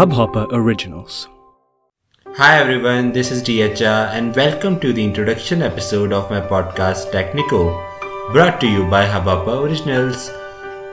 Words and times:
Hubhopper 0.00 0.46
Originals. 0.52 1.28
Hi 2.36 2.58
everyone, 2.58 3.12
this 3.12 3.30
is 3.30 3.42
DHR 3.42 4.10
and 4.12 4.34
welcome 4.36 4.78
to 4.80 4.92
the 4.92 5.04
introduction 5.04 5.62
episode 5.62 6.12
of 6.12 6.30
my 6.30 6.40
podcast 6.40 7.10
Tech 7.12 7.32
Nikco, 7.32 8.32
brought 8.32 8.60
to 8.60 8.68
you 8.68 8.84
by 8.88 9.06
Hubhopper 9.06 9.62
Originals. 9.62 10.30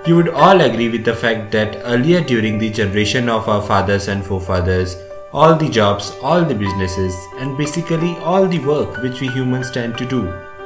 You 0.08 0.16
would 0.16 0.30
all 0.30 0.60
agree 0.62 0.90
with 0.90 1.06
the 1.06 1.14
fact 1.14 1.52
that 1.52 1.78
earlier 1.84 2.22
during 2.22 2.58
the 2.58 2.72
generation 2.72 3.30
of 3.30 3.48
our 3.48 3.62
fathers 3.62 4.08
and 4.08 4.26
forefathers, 4.26 4.98
all 5.32 5.56
the 5.56 5.70
jobs, 5.70 6.12
all 6.22 6.44
the 6.44 6.56
businesses, 6.56 7.16
and 7.38 7.58
basically 7.58 8.18
all 8.18 8.48
the 8.48 8.60
work 8.60 9.02
which 9.04 9.22
we 9.22 9.28
humans 9.28 9.72
tend 9.72 9.98
to 9.98 10.06
do 10.06 10.24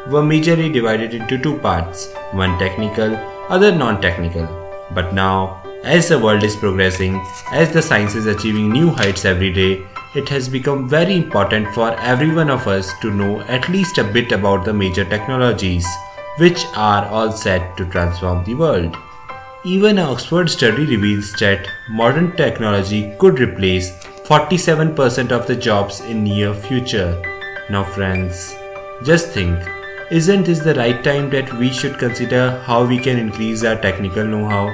were 0.10 0.24
majorly 0.24 0.72
divided 0.72 1.14
into 1.14 1.38
two 1.38 1.58
parts 1.60 2.14
one 2.32 2.58
technical, 2.58 3.16
other 3.50 3.76
non 3.76 4.02
technical. 4.02 4.61
But 4.94 5.14
now, 5.14 5.62
as 5.84 6.10
the 6.10 6.20
world 6.20 6.44
is 6.44 6.56
progressing, 6.56 7.24
as 7.52 7.72
the 7.72 7.82
science 7.82 8.16
is 8.16 8.26
achieving 8.26 8.70
new 8.70 8.90
heights 8.90 9.26
every 9.26 9.52
day, 9.52 9.84
it 10.14 10.28
has 10.30 10.50
become 10.50 10.90
very 10.90 11.16
important 11.16 11.74
for 11.74 11.92
every 12.00 12.34
one 12.36 12.50
of 12.50 12.68
us 12.68 12.92
to 13.00 13.12
know 13.12 13.42
at 13.42 13.70
least 13.70 13.98
a 13.98 14.04
bit 14.04 14.32
about 14.32 14.66
the 14.66 14.74
major 14.74 15.06
technologies, 15.06 15.88
which 16.38 16.66
are 16.76 17.06
all 17.06 17.32
set 17.32 17.78
to 17.78 17.86
transform 17.86 18.44
the 18.44 18.54
world. 18.54 18.96
Even 19.64 19.98
an 19.98 20.06
Oxford 20.06 20.50
study 20.50 20.86
reveals 20.86 21.32
that 21.34 21.68
modern 21.90 22.36
technology 22.36 23.16
could 23.20 23.40
replace 23.40 23.92
47% 24.26 25.32
of 25.32 25.48
the 25.48 25.56
jobs 25.56 26.02
in 26.02 26.24
near 26.24 26.54
future. 26.54 27.22
Now 27.70 27.84
friends, 27.84 28.56
just 29.04 29.30
think, 29.30 29.58
isn't 30.12 30.44
this 30.44 30.60
the 30.60 30.74
right 30.76 31.02
time 31.06 31.30
that 31.30 31.52
we 31.54 31.72
should 31.72 31.98
consider 31.98 32.60
how 32.66 32.86
we 32.86 33.00
can 33.00 33.18
increase 33.18 33.64
our 33.64 33.78
technical 33.78 34.26
know-how? 34.26 34.68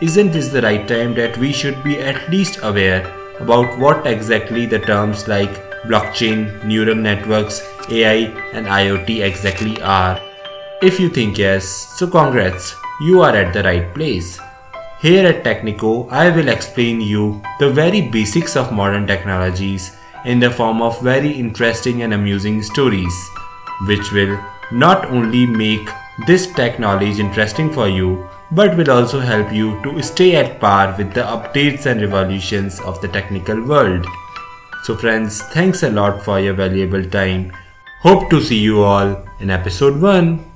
Isn't 0.00 0.32
this 0.32 0.48
the 0.48 0.62
right 0.62 0.88
time 0.88 1.14
that 1.16 1.36
we 1.36 1.52
should 1.52 1.84
be 1.84 2.00
at 2.00 2.30
least 2.30 2.60
aware 2.62 3.06
about 3.40 3.78
what 3.78 4.06
exactly 4.06 4.64
the 4.64 4.78
terms 4.78 5.28
like 5.28 5.50
blockchain, 5.82 6.64
neural 6.64 6.94
networks, 6.94 7.60
AI 7.90 8.32
and 8.54 8.66
IoT 8.66 9.22
exactly 9.22 9.82
are? 9.82 10.18
If 10.80 10.98
you 10.98 11.10
think 11.10 11.36
yes, 11.36 11.66
so 11.98 12.06
congrats, 12.06 12.74
you 13.02 13.20
are 13.20 13.36
at 13.36 13.52
the 13.52 13.62
right 13.64 13.92
place. 13.94 14.40
Here 15.02 15.26
at 15.26 15.44
Tech 15.44 15.60
Nikco, 15.60 16.10
I 16.10 16.34
will 16.34 16.48
explain 16.48 17.02
you 17.02 17.42
the 17.60 17.70
very 17.70 18.00
basics 18.00 18.56
of 18.56 18.72
modern 18.72 19.06
technologies 19.06 19.94
in 20.24 20.40
the 20.40 20.50
form 20.50 20.80
of 20.80 21.02
very 21.02 21.32
interesting 21.32 22.00
and 22.02 22.14
amusing 22.14 22.62
stories, 22.62 23.14
which 23.86 24.12
will 24.12 24.38
not 24.72 25.06
only 25.06 25.46
make 25.46 25.88
this 26.26 26.46
tech 26.52 26.78
knowledge 26.78 27.18
interesting 27.18 27.72
for 27.72 27.88
you, 27.88 28.28
but 28.50 28.76
will 28.76 28.90
also 28.90 29.20
help 29.20 29.52
you 29.52 29.80
to 29.82 30.02
stay 30.02 30.36
at 30.36 30.58
par 30.58 30.94
with 30.96 31.12
the 31.12 31.22
updates 31.22 31.86
and 31.86 32.00
revolutions 32.00 32.80
of 32.80 33.00
the 33.00 33.08
technical 33.08 33.62
world. 33.62 34.06
So, 34.84 34.96
friends, 34.96 35.42
thanks 35.52 35.82
a 35.82 35.90
lot 35.90 36.24
for 36.24 36.40
your 36.40 36.54
valuable 36.54 37.04
time. 37.04 37.52
Hope 38.00 38.30
to 38.30 38.40
see 38.40 38.58
you 38.58 38.82
all 38.82 39.24
in 39.40 39.50
episode 39.50 40.00
1. 40.00 40.47